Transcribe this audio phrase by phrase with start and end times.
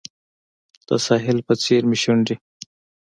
[0.87, 2.35] د ساحل په څیر مې شونډې